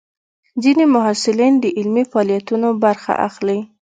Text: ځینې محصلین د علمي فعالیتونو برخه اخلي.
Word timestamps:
ځینې 0.63 0.85
محصلین 0.95 1.53
د 1.59 1.65
علمي 1.77 2.03
فعالیتونو 2.11 2.67
برخه 2.83 3.13
اخلي. 3.27 3.59